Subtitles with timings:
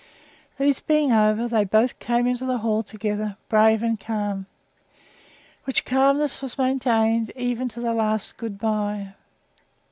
[0.57, 4.47] These being over, they both came into the hall together, brave and calm
[5.65, 9.13] which calmness was maintained even to the last good bye.